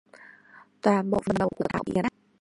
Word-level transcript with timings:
Toàn 0.81 1.09
bộ 1.11 1.21
phần 1.25 1.35
đầu 1.39 1.49
của 1.57 1.65
Thảo 1.69 1.83
bị 1.85 1.91
nghiền 1.95 2.03
nát 2.03 2.13